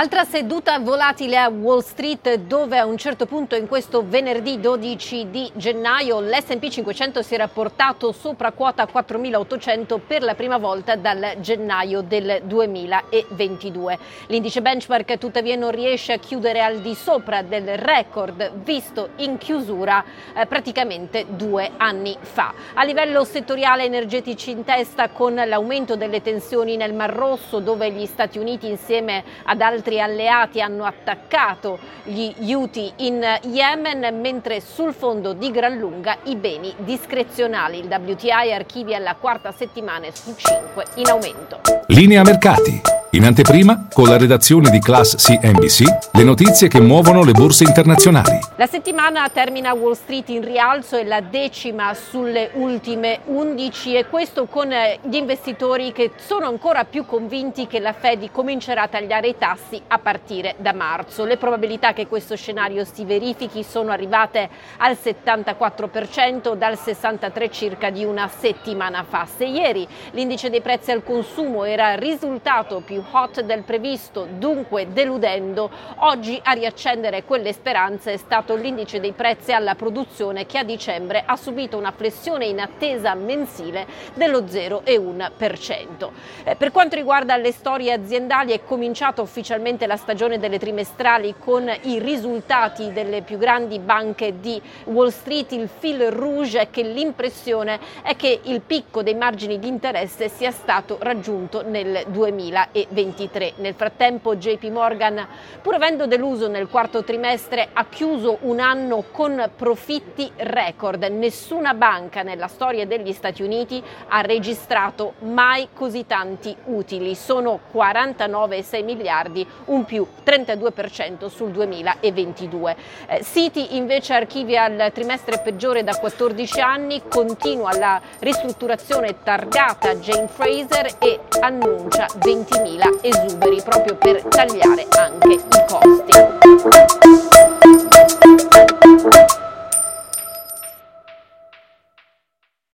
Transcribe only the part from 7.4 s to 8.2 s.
portato